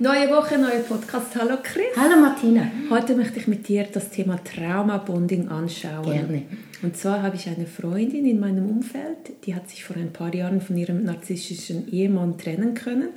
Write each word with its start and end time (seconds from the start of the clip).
Neue 0.00 0.28
Woche, 0.28 0.56
neuer 0.58 0.84
Podcast. 0.84 1.34
Hallo 1.34 1.56
Chris. 1.60 1.86
Hallo 1.96 2.20
Martina. 2.20 2.70
Heute 2.88 3.16
möchte 3.16 3.40
ich 3.40 3.48
mit 3.48 3.66
dir 3.66 3.82
das 3.82 4.10
Thema 4.10 4.38
Trauma-Bonding 4.44 5.48
anschauen. 5.48 6.04
Gerne. 6.04 6.42
Und 6.82 6.96
zwar 6.96 7.20
habe 7.20 7.34
ich 7.34 7.48
eine 7.48 7.66
Freundin 7.66 8.24
in 8.24 8.38
meinem 8.38 8.70
Umfeld, 8.70 9.44
die 9.44 9.56
hat 9.56 9.68
sich 9.68 9.82
vor 9.82 9.96
ein 9.96 10.12
paar 10.12 10.32
Jahren 10.32 10.60
von 10.60 10.76
ihrem 10.76 11.02
narzisstischen 11.02 11.92
Ehemann 11.92 12.38
trennen 12.38 12.74
können 12.74 13.08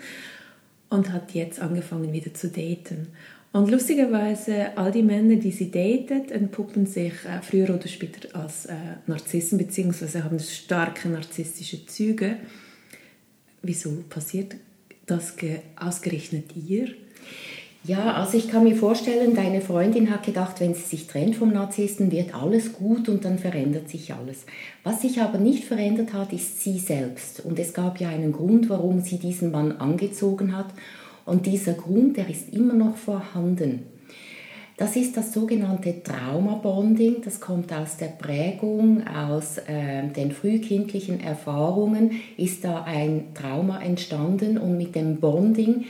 und 0.89 1.13
hat 1.13 1.35
jetzt 1.35 1.61
angefangen 1.61 2.13
wieder 2.13 2.33
zu 2.33 2.47
daten. 2.47 3.09
Und 3.51 3.69
lustigerweise, 3.69 4.75
all 4.75 4.91
die 4.91 5.03
Männer, 5.03 5.35
die 5.35 5.51
sie 5.51 5.69
datet, 5.69 6.31
entpuppen 6.31 6.87
sich 6.87 7.13
äh, 7.25 7.43
früher 7.43 7.75
oder 7.75 7.87
später 7.89 8.35
als 8.35 8.65
äh, 8.65 8.73
Narzissen, 9.05 9.59
beziehungsweise 9.59 10.23
haben 10.23 10.39
starke 10.39 11.09
narzisstische 11.09 11.85
Züge. 11.85 12.37
Wieso 13.61 14.03
passiert 14.09 14.55
das 15.11 15.35
ausgerechnet 15.75 16.45
ihr? 16.55 16.87
Ja, 17.83 18.13
also 18.13 18.37
ich 18.37 18.47
kann 18.47 18.63
mir 18.63 18.75
vorstellen, 18.75 19.33
deine 19.35 19.59
Freundin 19.59 20.11
hat 20.11 20.23
gedacht, 20.23 20.59
wenn 20.59 20.75
sie 20.75 20.81
sich 20.81 21.07
trennt 21.07 21.35
vom 21.35 21.51
Narzissten, 21.51 22.11
wird 22.11 22.35
alles 22.35 22.73
gut 22.73 23.09
und 23.09 23.25
dann 23.25 23.39
verändert 23.39 23.89
sich 23.89 24.13
alles. 24.13 24.45
Was 24.83 25.01
sich 25.01 25.19
aber 25.19 25.39
nicht 25.39 25.63
verändert 25.63 26.13
hat, 26.13 26.31
ist 26.31 26.61
sie 26.61 26.77
selbst. 26.77 27.43
Und 27.43 27.57
es 27.57 27.73
gab 27.73 27.99
ja 27.99 28.09
einen 28.09 28.33
Grund, 28.33 28.69
warum 28.69 29.01
sie 29.01 29.17
diesen 29.17 29.51
Mann 29.51 29.71
angezogen 29.71 30.55
hat. 30.55 30.67
Und 31.25 31.47
dieser 31.47 31.73
Grund, 31.73 32.17
der 32.17 32.29
ist 32.29 32.53
immer 32.53 32.75
noch 32.75 32.97
vorhanden. 32.97 33.87
Das 34.81 34.95
ist 34.95 35.15
das 35.15 35.31
sogenannte 35.31 36.01
Traumabonding. 36.01 37.17
Das 37.23 37.39
kommt 37.39 37.71
aus 37.71 37.97
der 37.97 38.07
Prägung, 38.07 39.05
aus 39.05 39.59
äh, 39.59 40.07
den 40.07 40.31
frühkindlichen 40.31 41.19
Erfahrungen 41.19 42.19
ist 42.35 42.63
da 42.63 42.81
ein 42.85 43.25
Trauma 43.35 43.79
entstanden 43.79 44.57
und 44.57 44.77
mit 44.77 44.95
dem 44.95 45.17
Bonding 45.17 45.85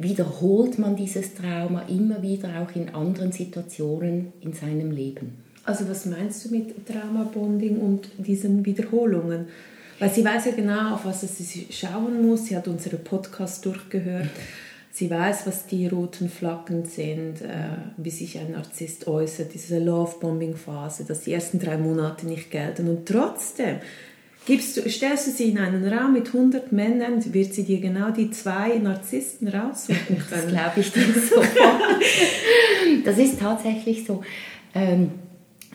wiederholt 0.00 0.76
man 0.80 0.96
dieses 0.96 1.34
Trauma 1.34 1.82
immer 1.82 2.20
wieder 2.20 2.48
auch 2.60 2.74
in 2.74 2.92
anderen 2.92 3.30
Situationen 3.30 4.32
in 4.40 4.52
seinem 4.54 4.90
Leben. 4.90 5.36
Also 5.64 5.88
was 5.88 6.04
meinst 6.06 6.44
du 6.44 6.50
mit 6.50 6.84
Traumabonding 6.84 7.78
und 7.78 8.08
diesen 8.18 8.66
Wiederholungen? 8.66 9.46
Weil 10.00 10.10
sie 10.10 10.24
weiß 10.24 10.46
ja 10.46 10.52
genau, 10.56 10.94
auf 10.94 11.04
was 11.04 11.20
sie 11.20 11.68
schauen 11.70 12.26
muss. 12.26 12.46
Sie 12.46 12.56
hat 12.56 12.66
unsere 12.66 12.96
Podcast 12.96 13.64
durchgehört. 13.64 14.30
Sie 14.94 15.08
weiß, 15.08 15.46
was 15.46 15.66
die 15.66 15.86
roten 15.86 16.28
Flaggen 16.28 16.84
sind, 16.84 17.40
äh, 17.40 17.78
wie 17.96 18.10
sich 18.10 18.38
ein 18.38 18.52
Narzisst 18.52 19.08
äußert, 19.08 19.54
diese 19.54 19.78
Love-Bombing-Phase, 19.78 21.04
dass 21.04 21.22
die 21.22 21.32
ersten 21.32 21.58
drei 21.58 21.78
Monate 21.78 22.26
nicht 22.26 22.50
gelten. 22.50 22.86
Und 22.90 23.08
trotzdem 23.08 23.76
gibst 24.44 24.76
du, 24.76 24.90
stellst 24.90 25.28
du 25.28 25.30
sie 25.30 25.48
in 25.48 25.58
einen 25.58 25.90
Raum 25.90 26.12
mit 26.12 26.26
100 26.26 26.72
Männern, 26.72 27.22
wird 27.32 27.54
sie 27.54 27.64
dir 27.64 27.80
genau 27.80 28.10
die 28.10 28.30
zwei 28.32 28.76
Narzissten 28.76 29.48
raussuchen 29.48 30.18
können. 30.28 30.28
Das 30.28 30.46
glaube 30.46 30.80
ich 30.80 30.92
dir 30.92 31.06
so. 31.30 31.42
das 33.06 33.16
ist 33.16 33.40
tatsächlich 33.40 34.04
so. 34.04 34.22
Ähm, 34.74 35.12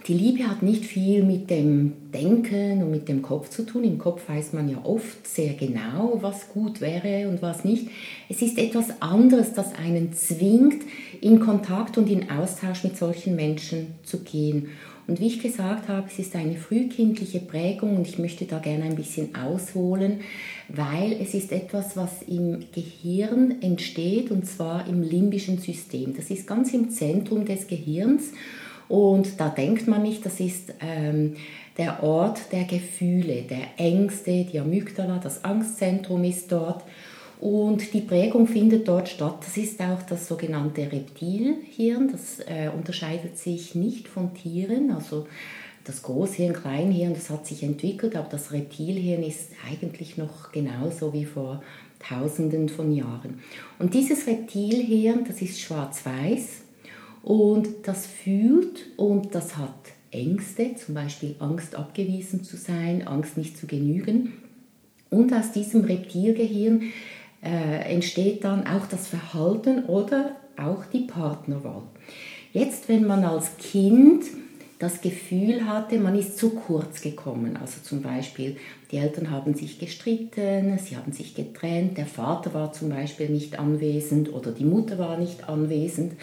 die 0.08 0.13
Liebe 0.13 0.47
hat 0.47 0.63
nicht 0.63 0.85
viel 0.85 1.23
mit 1.23 1.50
dem 1.50 1.94
Denken 2.13 2.81
und 2.81 2.91
mit 2.91 3.09
dem 3.09 3.22
Kopf 3.22 3.50
zu 3.50 3.63
tun. 3.63 3.84
Im 3.84 3.97
Kopf 3.97 4.29
weiß 4.29 4.53
man 4.53 4.69
ja 4.69 4.78
oft 4.85 5.28
sehr 5.28 5.53
genau, 5.53 6.19
was 6.22 6.47
gut 6.50 6.79
wäre 6.79 7.28
und 7.28 7.41
was 7.41 7.66
nicht. 7.66 7.90
Es 8.29 8.41
ist 8.41 8.57
etwas 8.57 9.01
anderes, 9.01 9.53
das 9.53 9.75
einen 9.75 10.13
zwingt, 10.13 10.84
in 11.19 11.41
Kontakt 11.41 11.97
und 11.97 12.09
in 12.09 12.29
Austausch 12.29 12.85
mit 12.85 12.96
solchen 12.96 13.35
Menschen 13.35 13.96
zu 14.03 14.19
gehen. 14.19 14.69
Und 15.07 15.19
wie 15.19 15.28
ich 15.28 15.41
gesagt 15.41 15.90
habe, 15.90 16.07
es 16.07 16.19
ist 16.19 16.35
eine 16.35 16.56
frühkindliche 16.56 17.40
Prägung 17.40 17.97
und 17.97 18.07
ich 18.07 18.17
möchte 18.17 18.46
da 18.46 18.59
gerne 18.59 18.85
ein 18.85 18.96
bisschen 18.96 19.35
ausholen, 19.35 20.19
weil 20.69 21.13
es 21.22 21.34
ist 21.34 21.51
etwas, 21.51 21.96
was 21.96 22.22
im 22.23 22.66
Gehirn 22.73 23.62
entsteht 23.62 24.31
und 24.31 24.46
zwar 24.46 24.88
im 24.88 25.01
limbischen 25.01 25.59
System. 25.59 26.13
Das 26.16 26.29
ist 26.29 26.46
ganz 26.46 26.73
im 26.73 26.90
Zentrum 26.90 27.46
des 27.46 27.67
Gehirns 27.67 28.31
und 28.90 29.40
da 29.40 29.50
denkt 29.50 29.88
man 29.88 30.03
nicht, 30.03 30.25
das 30.25 30.40
ist 30.40 30.74
ähm, 30.80 31.36
der 31.78 32.03
Ort 32.03 32.52
der 32.52 32.64
Gefühle, 32.64 33.44
der 33.44 33.68
Ängste, 33.78 34.46
die 34.46 34.59
Amygdala, 34.59 35.20
das 35.20 35.44
Angstzentrum 35.44 36.24
ist 36.24 36.52
dort. 36.52 36.84
Und 37.40 37.94
die 37.94 38.02
Prägung 38.02 38.47
findet 38.47 38.88
dort 38.88 39.09
statt. 39.09 39.38
Das 39.42 39.58
ist 39.58 39.80
auch 39.80 40.02
das 40.09 40.28
sogenannte 40.28 40.92
Reptilhirn. 40.92 42.09
Das 42.12 42.40
äh, 42.40 42.70
unterscheidet 42.76 43.38
sich 43.38 43.76
nicht 43.76 44.08
von 44.08 44.34
Tieren. 44.34 44.90
Also 44.90 45.28
das 45.84 46.02
Großhirn, 46.02 46.53
Kleinhirn, 46.53 47.14
das 47.14 47.30
hat 47.30 47.46
sich 47.46 47.62
entwickelt, 47.62 48.16
aber 48.16 48.28
das 48.30 48.52
Reptilhirn 48.52 49.22
ist 49.22 49.52
eigentlich 49.70 50.18
noch 50.18 50.52
genauso 50.52 51.14
wie 51.14 51.26
vor 51.26 51.62
Tausenden 52.00 52.70
von 52.70 52.92
Jahren. 52.92 53.40
Und 53.78 53.94
dieses 53.94 54.26
Reptilhirn, 54.26 55.24
das 55.26 55.42
ist 55.42 55.59
schwarz-weiß 55.59 56.66
und 57.28 57.68
das 57.84 58.06
fühlt 58.06 58.86
und 58.96 59.36
das 59.36 59.58
hat 59.58 59.74
Ängste, 60.12 60.76
zum 60.76 60.96
Beispiel 60.96 61.36
Angst 61.40 61.76
abgewiesen 61.76 62.46
zu 62.46 62.56
sein, 62.56 63.06
Angst 63.06 63.36
nicht 63.36 63.58
zu 63.58 63.68
genügen. 63.68 64.32
Und 65.10 65.34
aus 65.34 65.52
diesem 65.52 65.84
Reptilgehirn 65.84 66.84
äh, 67.44 67.94
entsteht 67.94 68.46
dann 68.46 68.66
auch 68.66 68.88
das 68.90 69.10
Verhalten 69.10 69.84
oder 69.88 70.38
auch 70.56 70.86
die 70.86 71.02
Partnerwahl. 71.02 71.84
Jetzt, 72.54 72.88
wenn 72.88 73.06
man 73.06 73.26
als 73.26 73.58
Kind 73.58 74.24
das 74.80 75.02
Gefühl 75.02 75.68
hatte, 75.68 76.00
man 76.00 76.18
ist 76.18 76.38
zu 76.38 76.52
kurz 76.52 77.02
gekommen. 77.02 77.58
Also 77.58 77.82
zum 77.84 78.02
Beispiel, 78.02 78.56
die 78.90 78.98
Eltern 78.98 79.32
haben 79.32 79.54
sich 79.54 79.80
gestritten, 79.80 80.80
sie 80.80 80.96
haben 80.96 81.12
sich 81.12 81.36
getrennt, 81.36 81.98
der 81.98 82.06
Vater 82.06 82.54
war 82.54 82.72
zum 82.72 82.88
Beispiel 82.88 83.28
nicht 83.28 83.59
anwesend 83.59 84.32
oder 84.32 84.54
die 84.54 84.64
Mutter 84.64 84.98
war 84.98 85.18
nicht 85.18 85.50
anwesend 85.50 86.14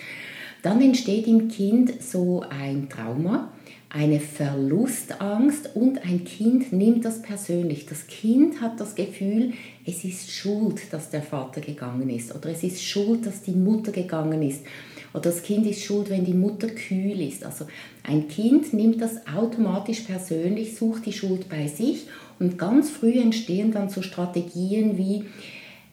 dann 0.65 0.81
entsteht 0.81 1.27
im 1.27 1.49
Kind 1.49 2.03
so 2.03 2.43
ein 2.49 2.89
Trauma, 2.89 3.53
eine 3.91 4.19
Verlustangst 4.19 5.77
und 5.77 6.03
ein 6.05 6.25
Kind 6.25 6.73
nimmt 6.73 7.05
das 7.05 7.21
persönlich. 7.21 7.85
Das 7.85 8.07
Kind 8.07 8.63
hat 8.63 8.81
das 8.81 8.95
Gefühl, 8.95 9.53
es 9.85 10.05
ist 10.05 10.33
schuld, 10.33 10.81
dass 10.91 11.11
der 11.11 11.23
Vater 11.23 11.61
gegangen 11.61 12.09
ist 12.09 12.35
oder 12.35 12.49
es 12.49 12.63
ist 12.63 12.83
schuld, 12.83 13.27
dass 13.27 13.43
die 13.43 13.53
Mutter 13.53 13.93
gegangen 13.93 14.43
ist 14.43 14.63
oder 15.13 15.31
das 15.31 15.43
Kind 15.43 15.67
ist 15.67 15.85
schuld, 15.85 16.09
wenn 16.09 16.25
die 16.25 16.35
Mutter 16.35 16.69
kühl 16.69 17.21
ist. 17.21 17.45
Also 17.45 17.67
ein 18.03 18.27
Kind 18.27 18.73
nimmt 18.73 19.03
das 19.03 19.27
automatisch 19.27 20.01
persönlich, 20.01 20.77
sucht 20.77 21.05
die 21.05 21.13
Schuld 21.13 21.51
bei 21.51 21.69
sich 21.69 22.07
und 22.41 22.59
ganz 22.59 22.89
früh 22.91 23.21
entstehen 23.21 23.71
dann 23.71 23.91
so 23.91 24.01
Strategien 24.01 24.97
wie 24.97 25.25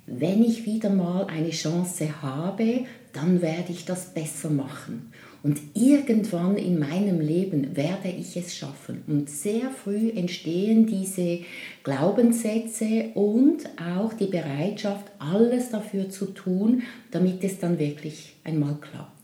wenn 0.08 0.44
ich 0.44 0.66
wieder 0.66 0.90
mal 0.90 1.28
eine 1.28 1.52
Chance 1.52 2.22
habe, 2.22 2.86
dann 3.14 3.42
werde 3.42 3.72
ich 3.72 3.86
das 3.86 4.14
besser 4.14 4.50
machen. 4.50 5.12
Und 5.44 5.60
irgendwann 5.74 6.56
in 6.56 6.78
meinem 6.78 7.20
Leben 7.20 7.76
werde 7.76 8.10
ich 8.10 8.38
es 8.38 8.56
schaffen. 8.56 9.04
Und 9.08 9.30
sehr 9.30 9.72
früh 9.72 10.12
entstehen 10.12 10.86
diese 10.86 11.40
Glaubenssätze 11.84 13.10
und 13.16 13.68
auch 13.80 14.14
die 14.14 14.28
Bereitschaft, 14.28 15.06
alles 15.18 15.72
dafür 15.72 16.10
zu 16.10 16.28
tun, 16.28 16.84
damit 17.10 17.44
es 17.44 17.60
dann 17.60 17.80
wirklich 17.80 18.36
einmal 18.44 18.76
klappt. 18.76 19.22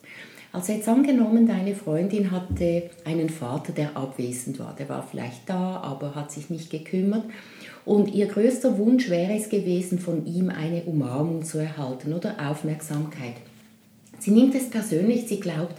Also 0.51 0.73
jetzt 0.73 0.87
angenommen, 0.87 1.45
deine 1.45 1.75
Freundin 1.75 2.31
hatte 2.31 2.89
einen 3.05 3.29
Vater, 3.29 3.73
der 3.73 3.95
abwesend 3.95 4.57
war. 4.57 4.75
Der 4.75 4.89
war 4.89 5.05
vielleicht 5.07 5.47
da, 5.47 5.77
aber 5.81 6.15
hat 6.15 6.31
sich 6.31 6.49
nicht 6.49 6.71
gekümmert. 6.71 7.25
Und 7.85 8.13
ihr 8.13 8.25
größter 8.25 8.79
Wunsch 8.79 9.09
wäre 9.09 9.33
es 9.33 9.49
gewesen, 9.49 9.99
von 9.99 10.25
ihm 10.25 10.49
eine 10.49 10.81
Umarmung 10.83 11.43
zu 11.43 11.59
erhalten 11.59 12.11
oder 12.11 12.49
Aufmerksamkeit. 12.49 13.35
Sie 14.19 14.31
nimmt 14.31 14.55
es 14.55 14.69
persönlich, 14.69 15.27
sie 15.27 15.39
glaubt, 15.39 15.75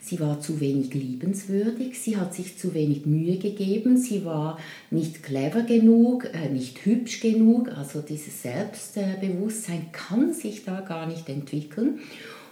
sie 0.00 0.20
war 0.20 0.40
zu 0.40 0.60
wenig 0.60 0.94
liebenswürdig, 0.94 1.98
sie 2.00 2.16
hat 2.16 2.34
sich 2.34 2.58
zu 2.58 2.74
wenig 2.74 3.06
Mühe 3.06 3.36
gegeben, 3.38 3.96
sie 3.96 4.24
war 4.24 4.58
nicht 4.90 5.22
clever 5.22 5.62
genug, 5.62 6.28
äh, 6.32 6.48
nicht 6.48 6.84
hübsch 6.84 7.20
genug, 7.20 7.70
also 7.76 8.00
dieses 8.00 8.42
Selbstbewusstsein 8.42 9.92
kann 9.92 10.32
sich 10.32 10.64
da 10.64 10.80
gar 10.80 11.06
nicht 11.06 11.28
entwickeln. 11.28 12.00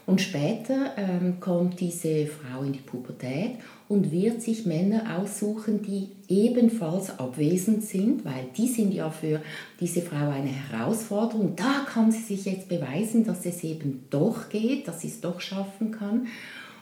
Und 0.07 0.21
später 0.21 0.93
ähm, 0.97 1.41
kommt 1.41 1.81
diese 1.81 2.27
Frau 2.27 2.63
in 2.63 2.73
die 2.73 2.79
Pubertät 2.79 3.57
und 3.89 4.13
wird 4.13 4.41
sich 4.41 4.65
Männer 4.65 5.19
aussuchen, 5.19 5.83
die 5.83 6.11
ebenfalls 6.29 7.19
abwesend 7.19 7.83
sind, 7.83 8.25
weil 8.25 8.47
die 8.57 8.69
sind 8.69 8.95
ja 8.95 9.11
für 9.11 9.43
diese 9.81 10.03
Frau 10.03 10.29
eine 10.31 10.49
Herausforderung. 10.49 11.57
Da 11.57 11.85
kann 11.93 12.13
sie 12.13 12.23
sich 12.23 12.45
jetzt 12.45 12.69
beweisen, 12.69 13.25
dass 13.25 13.45
es 13.45 13.65
eben 13.65 14.05
doch 14.09 14.49
geht, 14.49 14.87
dass 14.87 15.01
sie 15.01 15.09
es 15.09 15.21
doch 15.21 15.41
schaffen 15.41 15.91
kann. 15.91 16.29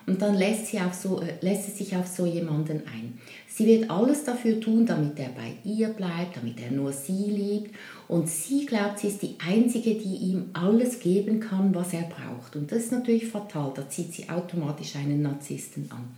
Und 0.07 0.21
dann 0.21 0.35
lässt 0.35 0.67
sie, 0.67 0.81
auf 0.81 0.93
so, 0.95 1.21
äh, 1.21 1.35
lässt 1.41 1.65
sie 1.65 1.85
sich 1.85 1.97
auf 1.97 2.07
so 2.07 2.27
jemanden 2.27 2.83
ein. 2.87 3.19
Sie 3.49 3.67
wird 3.67 3.89
alles 3.89 4.25
dafür 4.25 4.61
tun, 4.61 4.85
damit 4.85 5.19
er 5.19 5.31
bei 5.31 5.53
ihr 5.65 5.89
bleibt, 5.89 6.37
damit 6.37 6.61
er 6.61 6.73
nur 6.73 6.93
sie 6.93 7.31
liebt. 7.31 7.75
Und 8.09 8.29
sie 8.29 8.67
glaubt, 8.67 8.99
sie 8.99 9.09
ist 9.09 9.23
die 9.23 9.37
Einzige, 9.39 9.95
die 9.95 10.17
ihm 10.17 10.51
alles 10.53 11.01
geben 11.01 11.41
kann, 11.41 11.75
was 11.75 11.95
er 11.95 12.03
braucht. 12.03 12.57
Und 12.57 12.71
das 12.71 12.81
ist 12.81 12.93
natürlich 12.93 13.27
fatal, 13.29 13.73
da 13.75 13.89
zieht 13.89 14.13
sie 14.13 14.29
automatisch 14.29 14.97
einen 14.97 15.23
Narzissten 15.23 15.91
an. 15.91 16.15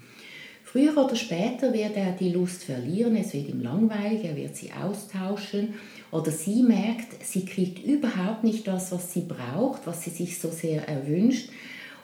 Früher 0.65 0.97
oder 0.97 1.15
später 1.15 1.73
wird 1.73 1.97
er 1.97 2.13
die 2.13 2.33
Lust 2.33 2.65
verlieren, 2.65 3.15
es 3.15 3.33
wird 3.33 3.49
ihm 3.49 3.63
langweilig, 3.63 4.25
er 4.25 4.37
wird 4.37 4.57
sie 4.57 4.73
austauschen 4.73 5.75
oder 6.11 6.33
sie 6.33 6.63
merkt, 6.63 7.25
sie 7.25 7.45
kriegt 7.45 7.85
überhaupt 7.85 8.43
nicht 8.43 8.67
das, 8.67 8.91
was 8.91 9.13
sie 9.13 9.21
braucht, 9.21 9.87
was 9.87 10.03
sie 10.03 10.11
sich 10.11 10.39
so 10.39 10.51
sehr 10.51 10.89
erwünscht 10.89 11.51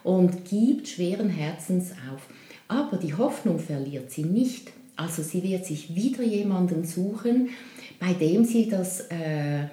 und 0.04 0.44
gibt 0.44 0.88
schweren 0.88 1.28
Herzens 1.28 1.92
auf. 2.12 2.26
Aber 2.68 2.96
die 2.96 3.14
Hoffnung 3.14 3.58
verliert 3.58 4.10
sie 4.10 4.24
nicht. 4.24 4.72
Also 4.96 5.22
sie 5.22 5.42
wird 5.42 5.66
sich 5.66 5.94
wieder 5.94 6.22
jemanden 6.22 6.84
suchen, 6.84 7.50
bei 7.98 8.12
dem 8.12 8.44
sie 8.44 8.68
das 8.68 9.00
äh, 9.10 9.66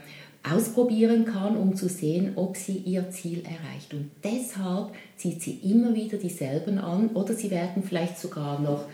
ausprobieren 0.43 1.25
kann, 1.25 1.57
um 1.57 1.75
zu 1.75 1.89
sehen, 1.89 2.33
ob 2.35 2.55
sie 2.55 2.77
ihr 2.77 3.09
Ziel 3.09 3.43
erreicht. 3.43 3.93
Und 3.93 4.11
deshalb 4.23 4.91
zieht 5.17 5.41
sie 5.41 5.59
immer 5.63 5.93
wieder 5.95 6.17
dieselben 6.17 6.77
an 6.77 7.09
oder 7.09 7.33
sie 7.33 7.51
werden 7.51 7.83
vielleicht 7.83 8.17
sogar 8.17 8.59
noch 8.59 8.85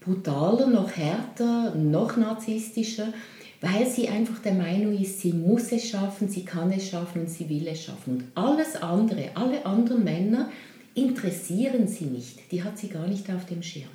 brutaler, 0.00 0.68
noch 0.68 0.90
härter, 0.90 1.74
noch 1.74 2.16
narzisstischer, 2.16 3.08
weil 3.60 3.86
sie 3.86 4.08
einfach 4.08 4.38
der 4.40 4.54
Meinung 4.54 5.00
ist, 5.00 5.20
sie 5.20 5.32
muss 5.32 5.72
es 5.72 5.88
schaffen, 5.88 6.28
sie 6.28 6.44
kann 6.44 6.70
es 6.72 6.88
schaffen 6.88 7.22
und 7.22 7.30
sie 7.30 7.48
will 7.48 7.66
es 7.68 7.84
schaffen. 7.84 8.14
Und 8.16 8.24
alles 8.34 8.76
andere, 8.76 9.30
alle 9.34 9.64
anderen 9.64 10.04
Männer 10.04 10.50
interessieren 10.94 11.88
sie 11.88 12.06
nicht. 12.06 12.50
Die 12.50 12.62
hat 12.62 12.78
sie 12.78 12.88
gar 12.88 13.06
nicht 13.06 13.30
auf 13.30 13.46
dem 13.46 13.62
Schirm. 13.62 13.88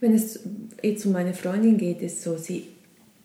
Wenn 0.00 0.14
es 0.14 0.40
jetzt 0.82 1.06
um 1.06 1.12
meine 1.12 1.34
Freundin 1.34 1.78
geht, 1.78 2.02
ist 2.02 2.22
so, 2.22 2.36
sie 2.36 2.66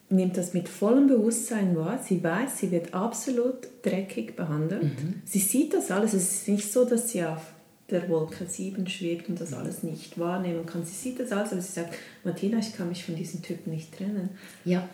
nimmt 0.10 0.38
das 0.38 0.54
mit 0.54 0.70
vollem 0.70 1.08
Bewusstsein 1.08 1.76
wahr. 1.76 2.00
Sie 2.04 2.24
weiß, 2.24 2.60
sie 2.60 2.72
wird 2.72 2.94
absolut 2.94 3.68
dreckig 3.82 4.36
behandelt. 4.36 4.84
Mhm. 4.84 5.22
Sie 5.26 5.40
sieht 5.40 5.74
das 5.74 5.92
alles. 5.92 6.14
Es 6.14 6.34
ist 6.34 6.48
nicht 6.48 6.72
so, 6.72 6.86
dass 6.86 7.12
sie 7.12 7.24
auf 7.24 7.42
der 7.90 8.10
Wolke 8.10 8.46
7 8.46 8.88
schwebt 8.88 9.30
und 9.30 9.40
das 9.40 9.54
alles 9.54 9.84
nicht 9.84 10.20
wahrnehmen 10.20 10.66
kann. 10.66 10.86
Sie 10.86 10.94
sieht 10.94 11.20
das 11.20 11.32
alles, 11.32 11.52
aber 11.54 11.62
sie 11.62 11.72
sagt, 11.72 11.96
Martina, 12.24 12.60
ich 12.60 12.74
kann 12.76 12.90
mich 12.90 13.06
von 13.06 13.16
diesem 13.16 13.42
Typen 13.42 13.72
nicht 13.72 13.96
trennen. 13.98 14.30
Ja, 14.66 14.88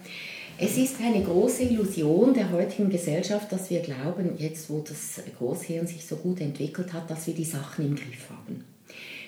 es 0.58 0.78
ist 0.78 0.96
eine 1.02 1.24
große 1.24 1.64
Illusion 1.64 2.34
der 2.34 2.52
heutigen 2.52 2.90
Gesellschaft, 2.90 3.52
dass 3.52 3.70
wir 3.70 3.80
glauben, 3.80 4.36
jetzt 4.38 4.70
wo 4.70 4.80
das 4.80 5.22
Großhirn 5.38 5.88
sich 5.88 6.06
so 6.06 6.16
gut 6.16 6.42
entwickelt 6.42 6.94
hat, 6.94 7.10
dass 7.10 7.28
wir 7.28 7.34
die 7.34 7.44
Sachen 7.44 7.86
im 7.86 7.96
Griff 7.96 8.30
haben. 8.30 8.64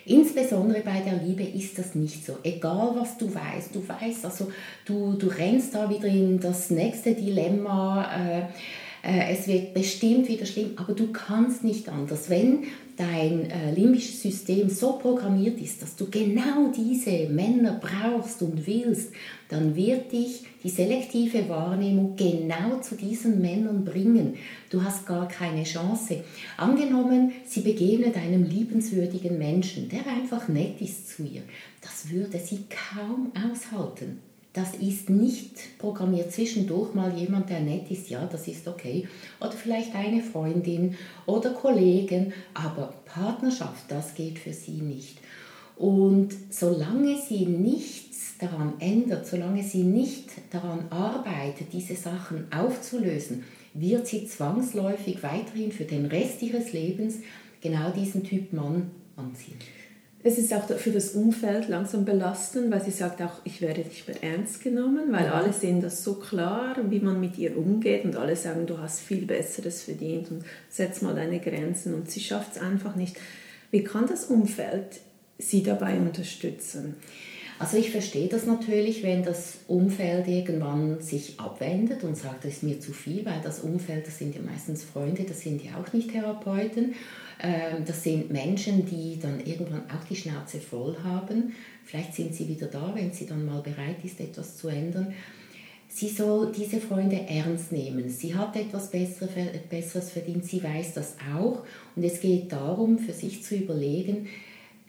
Insbesondere 0.06 0.82
bei 0.82 1.00
der 1.00 1.16
Liebe 1.16 1.44
ist 1.44 1.80
das 1.80 1.96
nicht 1.96 2.24
so. 2.24 2.38
Egal 2.44 2.92
was 2.96 3.18
du 3.18 3.34
weißt, 3.34 3.74
du 3.74 3.88
weißt, 3.88 4.26
also 4.26 4.52
du, 4.86 5.14
du 5.14 5.28
rennst 5.28 5.74
da 5.74 5.90
wieder 5.90 6.08
in 6.08 6.40
das 6.40 6.70
nächste 6.70 7.16
Dilemma. 7.16 8.12
Äh, 8.16 8.42
es 9.06 9.48
wird 9.48 9.74
bestimmt 9.74 10.28
wieder 10.28 10.46
schlimm, 10.46 10.72
aber 10.78 10.94
du 10.94 11.12
kannst 11.12 11.64
nicht 11.64 11.90
anders. 11.90 12.30
Wenn 12.30 12.64
dein 12.98 13.50
äh, 13.50 13.72
limbisches 13.72 14.22
System 14.22 14.70
so 14.70 14.94
programmiert 14.94 15.60
ist, 15.60 15.82
dass 15.82 15.96
du 15.96 16.10
genau 16.10 16.72
diese 16.76 17.28
Männer 17.30 17.80
brauchst 17.82 18.42
und 18.42 18.66
willst, 18.66 19.12
dann 19.50 19.76
wird 19.76 20.12
dich 20.12 20.44
die 20.64 20.70
selektive 20.70 21.48
Wahrnehmung 21.50 22.16
genau 22.16 22.80
zu 22.82 22.96
diesen 22.96 23.42
Männern 23.42 23.86
bringen. 23.86 24.36
Du 24.70 24.84
hast 24.84 25.06
gar 25.06 25.28
keine 25.28 25.64
Chance. 25.64 26.24
Angenommen, 26.58 27.34
sie 27.46 27.62
begegnet 27.62 28.16
einem 28.16 28.44
liebenswürdigen 28.44 29.38
Menschen, 29.38 29.90
der 29.90 30.08
einfach 30.08 30.48
nett 30.48 30.82
ist 30.82 31.10
zu 31.10 31.24
ihr. 31.24 31.44
Das 31.82 32.10
würde 32.10 32.40
sie 32.40 32.62
kaum 32.70 33.32
aushalten. 33.36 34.20
Das 34.56 34.74
ist 34.74 35.10
nicht 35.10 35.78
programmiert 35.80 36.32
zwischendurch 36.32 36.94
mal 36.94 37.14
jemand, 37.14 37.50
der 37.50 37.60
nett 37.60 37.92
ist, 37.92 38.10
ja, 38.10 38.26
das 38.26 38.48
ist 38.48 38.70
okay. 38.70 39.06
Oder 39.42 39.52
vielleicht 39.52 39.94
eine 39.94 40.22
Freundin 40.22 40.96
oder 41.26 41.50
Kollegen, 41.50 42.32
aber 42.54 42.94
Partnerschaft, 43.04 43.84
das 43.90 44.16
geht 44.16 44.40
für 44.40 44.54
sie 44.54 44.80
nicht. 44.80 45.18
Und 45.76 46.30
solange 46.52 47.18
sie 47.18 47.46
nichts 47.46 48.38
daran 48.40 48.76
ändert, 48.80 49.28
solange 49.28 49.62
sie 49.62 49.84
nicht 49.84 50.30
daran 50.52 50.86
arbeitet, 50.90 51.74
diese 51.74 51.96
Sachen 51.96 52.48
aufzulösen, 52.50 53.44
wird 53.74 54.08
sie 54.08 54.26
zwangsläufig 54.26 55.22
weiterhin 55.22 55.74
für 55.74 55.84
den 55.84 56.06
Rest 56.06 56.42
ihres 56.42 56.72
Lebens 56.72 57.16
genau 57.60 57.92
diesen 57.92 58.24
Typ 58.24 58.54
Mann 58.54 58.90
anziehen. 59.18 59.58
Es 60.28 60.40
ist 60.40 60.52
auch 60.56 60.68
für 60.68 60.90
das 60.90 61.12
Umfeld 61.12 61.70
langsam 61.70 62.04
belastend, 62.04 62.72
weil 62.72 62.84
sie 62.84 62.90
sagt 62.90 63.22
auch, 63.22 63.42
ich 63.44 63.62
werde 63.62 63.82
nicht 63.82 64.08
mehr 64.08 64.24
ernst 64.24 64.60
genommen, 64.60 65.12
weil 65.12 65.28
alle 65.28 65.54
sehen 65.54 65.82
das 65.82 66.04
so 66.04 66.16
klar, 66.16 66.78
wie 66.90 67.00
man 67.00 67.20
mit 67.20 67.38
ihr 67.38 67.56
umgeht 67.56 68.06
und 68.06 68.16
alle 68.16 68.36
sagen, 68.36 68.66
du 68.66 68.80
hast 68.80 69.02
viel 69.02 69.28
Besseres 69.28 69.84
verdient 69.84 70.32
und 70.32 70.44
setz 70.68 71.04
mal 71.04 71.14
deine 71.14 71.40
Grenzen 71.40 71.94
und 71.94 72.10
sie 72.10 72.22
schafft 72.22 72.56
es 72.56 72.58
einfach 72.60 72.96
nicht. 72.96 73.18
Wie 73.70 73.84
kann 73.84 74.08
das 74.08 74.26
Umfeld 74.26 75.00
sie 75.38 75.62
dabei 75.62 75.96
unterstützen? 76.00 76.96
Also 77.58 77.78
ich 77.78 77.92
verstehe 77.92 78.28
das 78.28 78.46
natürlich, 78.46 79.02
wenn 79.02 79.24
das 79.24 79.60
Umfeld 79.68 80.28
irgendwann 80.28 81.00
sich 81.02 81.40
abwendet 81.40 82.04
und 82.04 82.18
sagt, 82.18 82.44
das 82.44 82.56
ist 82.56 82.64
mir 82.64 82.82
zu 82.82 82.92
viel, 82.92 83.26
weil 83.26 83.40
das 83.42 83.62
Umfeld, 83.62 84.06
das 84.06 84.20
sind 84.20 84.36
ja 84.36 84.42
meistens 84.42 84.84
Freunde, 84.84 85.24
das 85.24 85.42
sind 85.42 85.64
ja 85.64 85.72
auch 85.78 85.94
nicht 85.94 86.12
Therapeuten. 86.12 86.96
Ähm, 87.42 87.86
das 87.86 88.04
sind 88.04 88.30
Menschen, 88.30 88.86
die 88.86 89.20
dann 89.22 89.40
irgendwann 89.46 89.84
auch 89.90 90.04
die 90.10 90.18
Schnauze 90.18 90.60
voll 90.60 90.98
haben. 91.04 91.54
Vielleicht 91.86 92.14
sind 92.14 92.36
sie 92.36 92.48
wieder 92.50 92.68
da, 92.68 92.92
wenn 92.94 93.14
sie 93.14 93.26
dann 93.26 93.46
mal 93.46 93.62
bereit 93.62 94.04
ist, 94.04 94.20
etwas 94.20 94.58
zu 94.58 94.68
ändern. 94.68 95.14
Sie 95.88 96.10
soll 96.10 96.52
diese 96.52 96.82
Freunde 96.82 97.22
ernst 97.30 97.72
nehmen. 97.72 98.10
Sie 98.10 98.36
hat 98.36 98.58
etwas 98.58 98.92
Besseres 98.92 100.12
verdient, 100.12 100.44
sie 100.44 100.62
weiß 100.62 100.94
das 100.94 101.16
auch. 101.34 101.64
Und 101.96 102.04
es 102.04 102.20
geht 102.20 102.52
darum, 102.52 103.00
für 103.00 103.14
sich 103.14 103.44
zu 103.44 103.56
überlegen, 103.56 104.28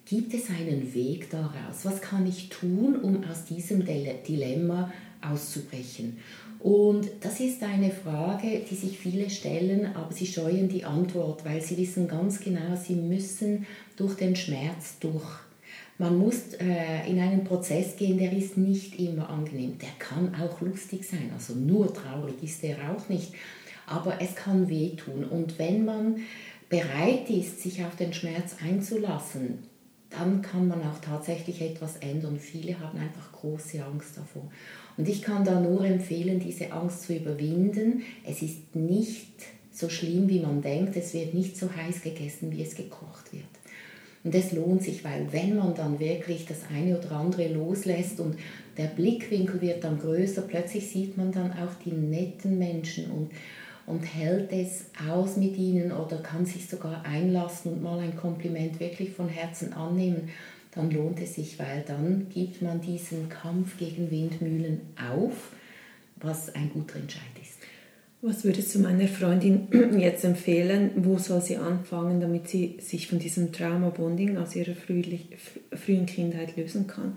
gibt 0.07 0.33
es 0.35 0.49
einen 0.49 0.95
Weg 0.95 1.31
daraus? 1.31 1.85
Was 1.85 2.01
kann 2.01 2.27
ich 2.27 2.49
tun, 2.49 2.97
um 2.97 3.25
aus 3.25 3.45
diesem 3.45 3.85
Dilemma 3.85 4.93
auszubrechen? 5.21 6.19
Und 6.61 7.09
das 7.21 7.41
ist 7.41 7.63
eine 7.63 7.91
Frage, 7.91 8.63
die 8.69 8.75
sich 8.75 8.99
viele 8.99 9.29
stellen, 9.29 9.95
aber 9.95 10.13
sie 10.13 10.27
scheuen 10.27 10.69
die 10.69 10.85
Antwort, 10.85 11.45
weil 11.45 11.61
sie 11.61 11.77
wissen 11.77 12.09
ganz 12.09 12.41
genau, 12.41 12.77
sie 12.77 12.95
müssen 12.95 13.67
durch 13.97 14.15
den 14.15 14.37
Schmerz 14.37 14.99
durch. 15.01 15.27
Man 15.99 16.19
muss 16.19 16.55
äh, 16.61 17.09
in 17.09 17.19
einen 17.21 17.45
Prozess 17.45 17.97
gehen, 17.97 18.19
der 18.19 18.33
ist 18.33 18.57
nicht 18.57 18.99
immer 18.99 19.29
angenehm. 19.29 19.79
Der 19.79 19.91
kann 19.99 20.35
auch 20.35 20.61
lustig 20.61 21.07
sein, 21.07 21.31
also 21.35 21.55
nur 21.55 21.93
traurig 21.93 22.43
ist 22.43 22.63
der 22.63 22.77
auch 22.91 23.09
nicht. 23.09 23.33
Aber 23.87 24.21
es 24.21 24.35
kann 24.35 24.69
wehtun. 24.69 25.25
Und 25.25 25.59
wenn 25.59 25.85
man 25.85 26.17
bereit 26.69 27.31
ist, 27.31 27.63
sich 27.63 27.85
auf 27.85 27.97
den 27.97 28.13
Schmerz 28.13 28.57
einzulassen, 28.63 29.59
dann 30.17 30.43
kann 30.43 30.69
man 30.69 30.81
auch 30.83 30.99
tatsächlich 31.01 31.61
etwas 31.61 31.97
ändern. 31.97 32.39
Viele 32.39 32.79
haben 32.81 32.99
einfach 32.99 33.33
große 33.33 33.85
Angst 33.85 34.17
davor. 34.17 34.51
Und 34.97 35.09
ich 35.09 35.23
kann 35.23 35.45
da 35.45 35.61
nur 35.61 35.85
empfehlen, 35.85 36.41
diese 36.41 36.73
Angst 36.73 37.03
zu 37.03 37.15
überwinden. 37.15 38.03
Es 38.25 38.43
ist 38.43 38.75
nicht 38.75 39.27
so 39.73 39.89
schlimm, 39.89 40.29
wie 40.29 40.41
man 40.41 40.63
denkt. 40.63 40.97
Es 40.97 41.13
wird 41.13 41.35
nicht 41.35 41.57
so 41.57 41.69
heiß 41.75 42.03
gegessen, 42.03 42.51
wie 42.53 42.63
es 42.63 42.75
gekocht 42.75 43.33
wird. 43.33 43.45
Und 44.25 44.35
es 44.35 44.53
lohnt 44.53 44.83
sich, 44.83 45.05
weil 45.05 45.33
wenn 45.33 45.57
man 45.57 45.75
dann 45.75 46.01
wirklich 46.01 46.47
das 46.47 46.63
eine 46.75 46.99
oder 46.99 47.13
andere 47.13 47.47
loslässt 47.49 48.19
und 48.19 48.37
der 48.77 48.87
Blickwinkel 48.87 49.61
wird 49.61 49.85
dann 49.85 50.01
größer, 50.01 50.43
plötzlich 50.43 50.89
sieht 50.89 51.17
man 51.17 51.31
dann 51.31 51.53
auch 51.53 51.75
die 51.85 51.93
netten 51.93 52.59
Menschen 52.59 53.11
und, 53.11 53.31
und 53.87 54.03
hält 54.03 54.53
es 54.53 54.87
aus 55.09 55.37
mit 55.37 55.57
ihnen 55.57 55.93
oder 55.93 56.19
kann 56.19 56.45
sich 56.45 56.69
sogar 56.69 57.05
einlassen 57.05 57.73
und 57.73 57.83
mal 57.83 58.01
ein 58.01 58.17
Kompliment 58.17 58.81
wirklich 58.81 59.13
von 59.13 59.29
Herzen 59.29 59.73
annehmen 59.73 60.29
dann 60.77 60.91
lohnt 60.91 61.21
es 61.21 61.35
sich, 61.35 61.59
weil 61.59 61.83
dann 61.87 62.29
gibt 62.29 62.61
man 62.61 62.83
diesen 62.83 63.31
Kampf 63.31 63.79
gegen 63.79 64.11
Windmühlen 64.11 64.81
auf, 65.11 65.53
was 66.17 66.55
ein 66.55 66.71
guter 66.73 66.97
Entscheid 66.97 67.23
ist. 67.41 67.59
Was 68.21 68.45
würdest 68.45 68.75
du 68.75 68.81
meiner 68.81 69.09
Freundin 69.09 69.69
jetzt 69.99 70.25
empfehlen? 70.25 70.91
Wo 70.97 71.17
soll 71.17 71.41
sie 71.41 71.57
anfangen, 71.57 72.21
damit 72.21 72.49
sie 72.49 72.77
sich 72.81 73.09
von 73.09 73.19
diesem 73.19 73.53
Trauma-Bonding 73.53 74.37
aus 74.37 74.55
ihrer 74.55 74.75
frühen 74.75 76.07
Kindheit 76.07 76.57
lösen 76.57 76.87
kann? 76.87 77.17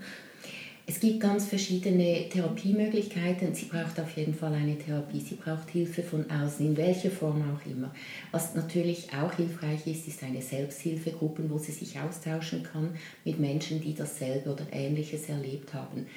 Es 0.90 0.98
gibt 0.98 1.20
ganz 1.20 1.46
verschiedene 1.46 2.28
Therapiemöglichkeiten. 2.28 3.54
Sie 3.54 3.66
braucht 3.66 4.00
auf 4.00 4.16
jeden 4.16 4.34
Fall 4.34 4.52
eine 4.54 4.76
Therapie. 4.76 5.20
Sie 5.20 5.36
braucht 5.36 5.70
Hilfe 5.70 6.02
von 6.02 6.28
außen, 6.28 6.66
in 6.66 6.76
welcher 6.76 7.12
Form 7.12 7.44
auch 7.54 7.64
immer. 7.64 7.94
Was 8.32 8.56
natürlich 8.56 9.06
auch 9.12 9.32
hilfreich 9.34 9.86
ist, 9.86 10.08
ist 10.08 10.24
eine 10.24 10.42
Selbsthilfegruppe, 10.42 11.48
wo 11.48 11.58
sie 11.58 11.70
sich 11.70 11.96
austauschen 12.00 12.64
kann 12.64 12.90
mit 13.24 13.38
Menschen, 13.38 13.80
die 13.80 13.94
dasselbe 13.94 14.50
oder 14.50 14.66
Ähnliches 14.72 15.28
erlebt 15.28 15.72
haben. 15.74 16.08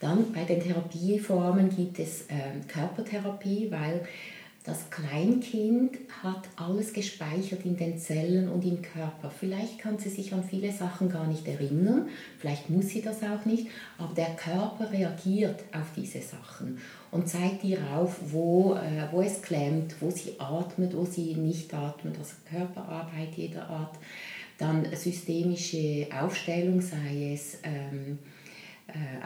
Dann 0.00 0.32
bei 0.32 0.44
den 0.44 0.62
Therapieformen 0.62 1.68
gibt 1.68 1.98
es 1.98 2.22
äh, 2.22 2.66
Körpertherapie, 2.66 3.70
weil 3.70 4.08
Das 4.64 4.88
Kleinkind 4.88 5.98
hat 6.22 6.48
alles 6.56 6.94
gespeichert 6.94 7.66
in 7.66 7.76
den 7.76 7.98
Zellen 7.98 8.48
und 8.48 8.64
im 8.64 8.80
Körper. 8.80 9.30
Vielleicht 9.30 9.78
kann 9.78 9.98
sie 9.98 10.08
sich 10.08 10.32
an 10.32 10.42
viele 10.42 10.72
Sachen 10.72 11.10
gar 11.10 11.26
nicht 11.26 11.46
erinnern, 11.46 12.08
vielleicht 12.38 12.70
muss 12.70 12.88
sie 12.88 13.02
das 13.02 13.22
auch 13.22 13.44
nicht, 13.44 13.66
aber 13.98 14.14
der 14.14 14.34
Körper 14.36 14.90
reagiert 14.90 15.64
auf 15.70 15.88
diese 15.94 16.22
Sachen 16.22 16.78
und 17.10 17.28
zeigt 17.28 17.62
ihr 17.62 17.78
auf, 17.94 18.16
wo, 18.32 18.72
äh, 18.72 19.06
wo 19.12 19.20
es 19.20 19.42
klemmt, 19.42 19.96
wo 20.00 20.10
sie 20.10 20.40
atmet, 20.40 20.96
wo 20.96 21.04
sie 21.04 21.34
nicht 21.34 21.74
atmet, 21.74 22.16
also 22.16 22.32
Körperarbeit 22.48 23.34
jeder 23.36 23.68
Art. 23.68 23.98
Dann 24.56 24.86
systemische 24.96 26.06
Aufstellung, 26.18 26.80
sei 26.80 27.34
es 27.34 27.58
ähm, 27.64 28.18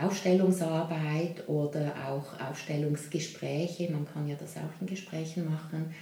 Aufstellungsarbeit 0.09 1.47
oder 1.49 1.93
auch 2.09 2.41
Aufstellungsgespräche, 2.41 3.91
man 3.93 4.07
kann 4.07 4.27
ja 4.27 4.37
das 4.41 4.57
auch 4.57 4.81
in 4.81 4.87
Gesprächen 4.87 5.51
machen, 5.51 5.95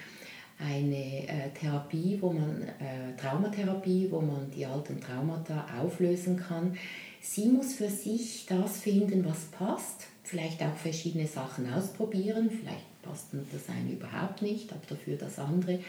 eine 0.59 1.29
äh, 1.29 1.51
Therapie, 1.59 2.17
wo 2.21 2.33
man, 2.33 2.63
äh, 2.63 3.17
Traumatherapie, 3.21 4.09
wo 4.11 4.21
man 4.21 4.49
die 4.51 4.65
alten 4.65 5.01
Traumata 5.01 5.67
auflösen 5.83 6.37
kann. 6.37 6.77
Sie 7.21 7.47
muss 7.49 7.75
für 7.75 7.89
sich 7.89 8.47
das 8.49 8.81
finden, 8.81 9.25
was 9.25 9.47
passt, 9.47 10.07
vielleicht 10.23 10.63
auch 10.63 10.77
verschiedene 10.77 11.27
Sachen 11.27 11.73
ausprobieren, 11.73 12.49
vielleicht 12.49 13.03
passt 13.03 13.31
das 13.33 13.69
eine 13.69 13.91
überhaupt 13.91 14.41
nicht, 14.41 14.71
aber 14.73 14.83
dafür 14.89 15.17
das 15.17 15.39
andere. 15.41 15.81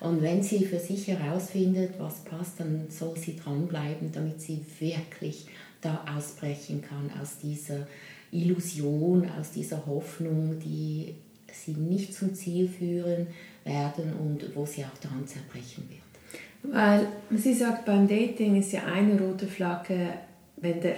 Und 0.00 0.22
wenn 0.22 0.42
sie 0.42 0.64
für 0.64 0.78
sich 0.78 1.08
herausfindet, 1.08 1.94
was 1.98 2.24
passt, 2.24 2.58
dann 2.58 2.86
soll 2.88 3.16
sie 3.16 3.36
dranbleiben, 3.36 4.10
damit 4.12 4.40
sie 4.40 4.64
wirklich 4.78 5.46
da 5.82 6.04
ausbrechen 6.16 6.82
kann 6.82 7.10
aus 7.20 7.38
dieser 7.38 7.86
Illusion, 8.32 9.28
aus 9.38 9.50
dieser 9.52 9.84
Hoffnung, 9.86 10.58
die 10.58 11.14
sie 11.52 11.72
nicht 11.72 12.14
zum 12.14 12.34
Ziel 12.34 12.68
führen 12.68 13.26
werden 13.64 14.12
und 14.14 14.54
wo 14.54 14.64
sie 14.64 14.84
auch 14.84 14.98
daran 15.00 15.26
zerbrechen 15.26 15.88
wird. 15.88 16.74
Weil 16.74 17.08
sie 17.36 17.54
sagt, 17.54 17.84
beim 17.84 18.06
Dating 18.06 18.56
ist 18.56 18.72
ja 18.72 18.84
eine 18.84 19.20
rote 19.20 19.46
Flagge, 19.46 20.14
wenn, 20.56 20.80
der, 20.80 20.96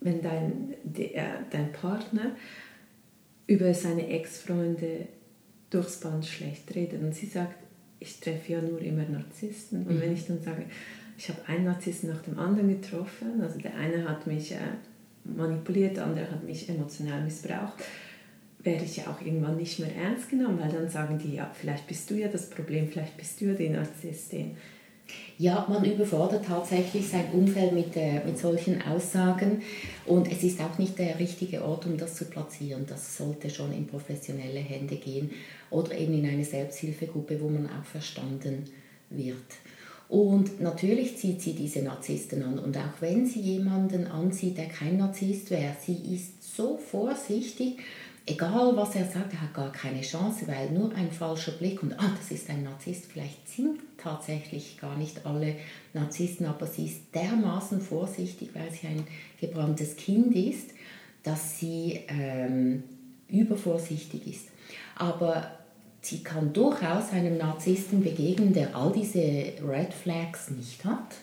wenn 0.00 0.22
dein, 0.22 0.74
der, 0.84 1.44
dein 1.50 1.72
Partner 1.72 2.32
über 3.46 3.74
seine 3.74 4.06
Ex-Freunde 4.08 5.08
durchs 5.70 6.00
Band 6.00 6.24
schlecht 6.26 6.74
redet. 6.74 7.02
Und 7.02 7.14
sie 7.14 7.26
sagt, 7.26 7.54
ich 8.00 8.18
treffe 8.18 8.52
ja 8.54 8.62
nur 8.62 8.80
immer 8.80 9.04
Narzissten. 9.04 9.86
Und 9.86 9.96
mhm. 9.96 10.00
wenn 10.00 10.14
ich 10.14 10.26
dann 10.26 10.40
sage, 10.40 10.64
ich 11.20 11.28
habe 11.28 11.40
einen 11.46 11.66
Narzissten 11.66 12.08
nach 12.08 12.22
dem 12.22 12.38
anderen 12.38 12.80
getroffen. 12.80 13.42
Also 13.42 13.58
der 13.58 13.74
eine 13.76 14.08
hat 14.08 14.26
mich 14.26 14.52
äh, 14.52 14.58
manipuliert, 15.24 15.98
der 15.98 16.06
andere 16.06 16.30
hat 16.30 16.42
mich 16.42 16.66
emotional 16.68 17.22
missbraucht. 17.22 17.74
Werde 18.62 18.84
ich 18.84 18.96
ja 18.96 19.04
auch 19.04 19.24
irgendwann 19.24 19.58
nicht 19.58 19.78
mehr 19.78 19.94
ernst 19.94 20.30
genommen, 20.30 20.58
weil 20.58 20.72
dann 20.72 20.88
sagen 20.88 21.18
die, 21.18 21.34
ja, 21.34 21.50
vielleicht 21.52 21.86
bist 21.86 22.10
du 22.10 22.14
ja 22.14 22.28
das 22.28 22.48
Problem, 22.48 22.88
vielleicht 22.88 23.16
bist 23.18 23.40
du 23.40 23.46
ja 23.46 23.54
die 23.54 23.68
Narzisstin. 23.68 24.56
Ja, 25.36 25.66
man 25.68 25.84
überfordert 25.84 26.46
tatsächlich 26.46 27.08
sein 27.08 27.26
Umfeld 27.32 27.72
mit, 27.72 27.96
äh, 27.96 28.24
mit 28.24 28.38
solchen 28.38 28.80
Aussagen 28.82 29.62
und 30.06 30.30
es 30.30 30.42
ist 30.42 30.60
auch 30.60 30.78
nicht 30.78 30.98
der 30.98 31.18
richtige 31.18 31.64
Ort, 31.64 31.84
um 31.86 31.98
das 31.98 32.14
zu 32.14 32.26
platzieren. 32.26 32.86
Das 32.86 33.16
sollte 33.16 33.50
schon 33.50 33.72
in 33.72 33.86
professionelle 33.86 34.60
Hände 34.60 34.96
gehen 34.96 35.30
oder 35.70 35.96
eben 35.96 36.14
in 36.14 36.28
eine 36.28 36.44
Selbsthilfegruppe, 36.44 37.40
wo 37.40 37.48
man 37.48 37.66
auch 37.66 37.84
verstanden 37.84 38.64
wird. 39.10 39.36
Und 40.08 40.60
natürlich 40.60 41.16
zieht 41.18 41.40
sie 41.40 41.52
diese 41.52 41.82
Narzissten 41.82 42.42
an. 42.42 42.58
Und 42.58 42.76
auch 42.76 43.00
wenn 43.00 43.26
sie 43.26 43.40
jemanden 43.40 44.08
anzieht, 44.08 44.58
der 44.58 44.66
kein 44.66 44.96
Narzisst 44.96 45.52
wäre, 45.52 45.76
sie 45.80 46.14
ist 46.14 46.56
so 46.56 46.76
vorsichtig, 46.76 47.78
egal 48.26 48.76
was 48.76 48.96
er 48.96 49.04
sagt, 49.04 49.32
er 49.32 49.42
hat 49.42 49.54
gar 49.54 49.70
keine 49.70 50.00
Chance, 50.00 50.48
weil 50.48 50.70
nur 50.70 50.92
ein 50.96 51.12
falscher 51.12 51.52
Blick 51.52 51.82
und 51.82 51.92
ah, 51.92 52.12
das 52.16 52.32
ist 52.32 52.50
ein 52.50 52.64
Narzisst. 52.64 53.06
Vielleicht 53.06 53.48
sind 53.48 53.78
tatsächlich 53.98 54.78
gar 54.80 54.96
nicht 54.96 55.24
alle 55.24 55.54
Narzissten, 55.92 56.46
aber 56.46 56.66
sie 56.66 56.86
ist 56.86 57.14
dermaßen 57.14 57.80
vorsichtig, 57.80 58.50
weil 58.54 58.70
sie 58.72 58.88
ein 58.88 59.04
gebranntes 59.40 59.94
Kind 59.94 60.34
ist, 60.34 60.70
dass 61.22 61.58
sie 61.60 62.00
ähm, 62.08 62.82
übervorsichtig 63.28 64.26
ist. 64.26 64.48
Aber 64.96 65.59
sie 66.00 66.22
kann 66.22 66.52
durchaus 66.52 67.12
einem 67.12 67.38
Narzissten 67.38 68.02
begegnen, 68.02 68.52
der 68.52 68.74
all 68.74 68.92
diese 68.92 69.18
Red 69.66 69.92
Flags 69.92 70.50
nicht 70.50 70.84
hat. 70.84 71.16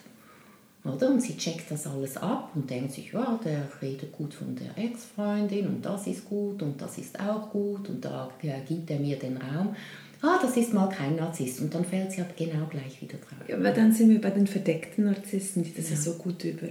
Oder? 0.84 1.08
Und 1.08 1.20
sie 1.20 1.36
checkt 1.36 1.70
das 1.70 1.86
alles 1.86 2.16
ab 2.16 2.50
und 2.54 2.70
denkt 2.70 2.92
sich, 2.92 3.12
ja, 3.12 3.38
der 3.44 3.68
redet 3.82 4.12
gut 4.12 4.32
von 4.32 4.54
der 4.56 4.82
Ex-Freundin 4.82 5.66
und 5.66 5.84
das 5.84 6.06
ist 6.06 6.28
gut 6.28 6.62
und 6.62 6.80
das 6.80 6.98
ist 6.98 7.18
auch 7.20 7.50
gut 7.50 7.88
und 7.88 8.04
da 8.04 8.30
gibt 8.40 8.90
er 8.90 8.98
mir 8.98 9.18
den 9.18 9.36
Raum 9.36 9.74
ah, 10.22 10.38
das 10.40 10.56
ist 10.56 10.72
mal 10.72 10.88
kein 10.88 11.16
Narzisst. 11.16 11.60
Und 11.60 11.74
dann 11.74 11.84
fällt 11.84 12.12
sie 12.12 12.20
aber 12.20 12.32
genau 12.36 12.66
gleich 12.66 13.00
wieder 13.00 13.18
drauf. 13.18 13.48
Ja, 13.48 13.56
aber 13.56 13.70
dann 13.70 13.92
sind 13.92 14.10
wir 14.10 14.20
bei 14.20 14.30
den 14.30 14.46
verdeckten 14.46 15.04
Narzissten, 15.04 15.62
die 15.62 15.74
das 15.74 15.90
ja, 15.90 15.96
ja 15.96 16.00
so 16.00 16.12
gut 16.14 16.44
über, 16.44 16.66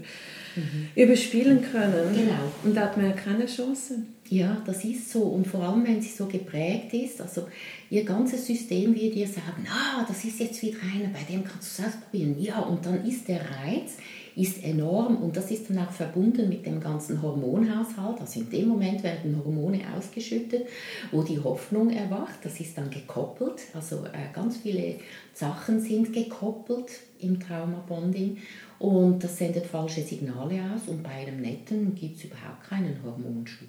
mhm. 0.55 0.87
überspielen 0.95 1.61
können. 1.61 2.15
Genau. 2.15 2.51
Und 2.63 2.75
da 2.75 2.81
hat 2.81 2.97
man 2.97 3.07
ja 3.07 3.13
keine 3.13 3.45
Chance. 3.45 3.99
Ja, 4.29 4.61
das 4.65 4.83
ist 4.83 5.11
so. 5.11 5.21
Und 5.21 5.47
vor 5.47 5.63
allem, 5.63 5.85
wenn 5.87 6.01
sie 6.01 6.09
so 6.09 6.25
geprägt 6.25 6.93
ist, 6.93 7.21
also 7.21 7.47
ihr 7.89 8.03
ganzes 8.03 8.45
System 8.45 8.93
wird 8.93 9.15
ihr 9.15 9.27
sagen, 9.27 9.65
ah, 9.69 10.05
das 10.07 10.25
ist 10.25 10.39
jetzt 10.39 10.61
wieder 10.61 10.79
einer, 10.81 11.09
bei 11.09 11.23
dem 11.31 11.43
kannst 11.43 11.79
du 11.79 11.83
es 11.83 11.87
ausprobieren. 11.87 12.35
Ja, 12.39 12.59
und 12.59 12.85
dann 12.85 13.05
ist 13.05 13.27
der 13.27 13.39
Reiz, 13.39 13.93
ist 14.37 14.63
enorm 14.63 15.17
und 15.17 15.35
das 15.35 15.49
ist 15.49 15.69
dann 15.69 15.79
auch 15.79 15.91
verbunden 15.91 16.47
mit 16.47 16.63
dem 16.65 16.79
ganzen 16.79 17.21
Hormonhaushalt. 17.23 18.21
Also 18.21 18.39
in 18.39 18.49
dem 18.51 18.67
Moment 18.67 19.01
werden 19.01 19.41
Hormone 19.43 19.81
ausgeschüttet, 19.97 20.67
wo 21.11 21.23
die 21.23 21.39
Hoffnung 21.39 21.89
erwacht. 21.89 22.37
Das 22.43 22.59
ist 22.59 22.77
dann 22.77 22.91
gekoppelt. 22.91 23.63
Also 23.73 24.05
äh, 24.05 24.31
ganz 24.31 24.57
viele 24.57 24.99
Sachen 25.33 25.81
sind 25.81 26.13
gekoppelt 26.13 26.91
im 27.19 27.39
Traumabonding 27.39 28.37
und 28.77 29.23
das 29.23 29.39
sendet 29.39 29.65
falsche 29.65 30.03
Signale 30.03 30.61
aus 30.71 30.87
und 30.87 31.01
bei 31.01 31.09
einem 31.09 31.41
Netten 31.41 31.95
gibt 31.95 32.17
es 32.17 32.25
überhaupt 32.25 32.63
keinen 32.69 32.95
Hormonschub. 33.03 33.67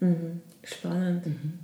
Mhm. 0.00 0.40
Spannend. 0.64 1.26
Mhm. 1.26 1.58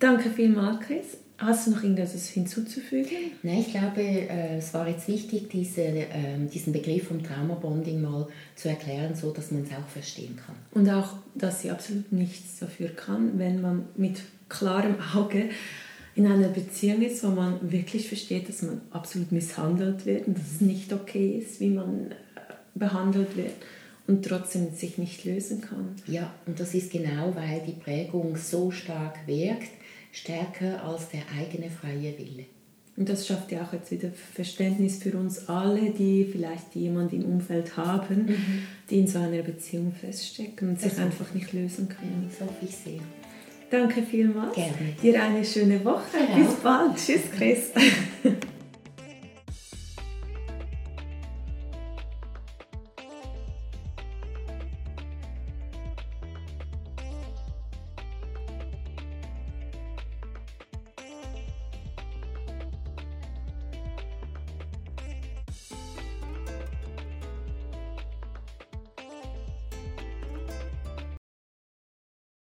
Danke 0.00 0.28
vielmals, 0.28 0.84
Chris. 0.84 1.18
Hast 1.42 1.66
du 1.66 1.72
noch 1.72 1.82
irgendetwas 1.82 2.28
hinzuzufügen? 2.28 3.32
Nein, 3.42 3.64
ich 3.66 3.72
glaube, 3.72 4.00
äh, 4.00 4.58
es 4.58 4.72
war 4.74 4.86
jetzt 4.86 5.08
wichtig, 5.08 5.48
diese, 5.50 5.82
ähm, 5.82 6.48
diesen 6.48 6.72
Begriff 6.72 7.08
vom 7.08 7.20
Traumabonding 7.20 8.00
mal 8.00 8.28
zu 8.54 8.68
erklären, 8.68 9.16
so 9.16 9.32
dass 9.32 9.50
man 9.50 9.64
es 9.64 9.70
auch 9.70 9.88
verstehen 9.88 10.36
kann. 10.36 10.54
Und 10.70 10.88
auch, 10.88 11.14
dass 11.34 11.62
sie 11.62 11.72
absolut 11.72 12.12
nichts 12.12 12.60
dafür 12.60 12.90
kann, 12.90 13.40
wenn 13.40 13.60
man 13.60 13.86
mit 13.96 14.20
klarem 14.48 14.94
Auge 15.16 15.50
in 16.14 16.26
einer 16.26 16.48
Beziehung 16.48 17.02
ist, 17.02 17.24
wo 17.24 17.28
man 17.28 17.72
wirklich 17.72 18.06
versteht, 18.06 18.48
dass 18.48 18.62
man 18.62 18.80
absolut 18.92 19.32
misshandelt 19.32 20.06
wird 20.06 20.28
und 20.28 20.38
dass 20.38 20.52
es 20.52 20.60
nicht 20.60 20.92
okay 20.92 21.42
ist, 21.44 21.58
wie 21.58 21.70
man 21.70 22.12
äh, 22.12 22.14
behandelt 22.76 23.36
wird 23.36 23.54
und 24.06 24.24
trotzdem 24.24 24.72
sich 24.74 24.96
nicht 24.96 25.24
lösen 25.24 25.60
kann. 25.60 25.96
Ja, 26.06 26.32
und 26.46 26.60
das 26.60 26.72
ist 26.74 26.92
genau, 26.92 27.34
weil 27.34 27.62
die 27.66 27.72
Prägung 27.72 28.36
so 28.36 28.70
stark 28.70 29.26
wirkt 29.26 29.81
stärker 30.12 30.84
als 30.84 31.08
der 31.08 31.22
eigene 31.36 31.68
freie 31.70 32.16
Wille. 32.16 32.44
Und 32.96 33.08
das 33.08 33.26
schafft 33.26 33.50
ja 33.50 33.62
auch 33.62 33.72
jetzt 33.72 33.90
wieder 33.90 34.10
Verständnis 34.34 35.02
für 35.02 35.16
uns 35.16 35.48
alle, 35.48 35.90
die 35.90 36.28
vielleicht 36.30 36.74
jemanden 36.74 37.22
im 37.22 37.32
Umfeld 37.32 37.76
haben, 37.76 38.26
mhm. 38.26 38.62
die 38.90 39.00
in 39.00 39.06
so 39.06 39.18
einer 39.18 39.42
Beziehung 39.42 39.92
feststecken 39.92 40.68
und 40.68 40.80
sich 40.80 40.98
einfach 40.98 41.32
nicht 41.32 41.52
lösen 41.54 41.88
können. 41.88 42.30
Das 42.30 42.46
hoffe 42.46 42.64
ich 42.64 42.76
sehr. 42.76 43.00
Danke 43.70 44.02
vielmals. 44.02 44.54
Gerne. 44.54 44.94
Dir 45.02 45.22
eine 45.22 45.42
schöne 45.42 45.82
Woche. 45.82 46.18
Ja. 46.30 46.36
Bis 46.36 46.54
bald. 46.56 46.96
Tschüss, 46.96 47.22
Chris. 47.34 47.70